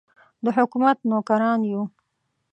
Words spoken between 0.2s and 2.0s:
د حکومت نوکران یو.